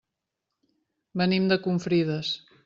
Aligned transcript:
Venim 1.21 1.47
de 1.53 1.59
Confrides. 1.69 2.33